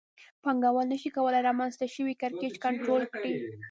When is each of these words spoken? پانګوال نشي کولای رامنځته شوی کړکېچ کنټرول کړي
پانګوال 0.43 0.87
نشي 0.91 1.09
کولای 1.15 1.41
رامنځته 1.47 1.85
شوی 1.95 2.13
کړکېچ 2.21 2.55
کنټرول 2.65 3.03
کړي 3.13 3.33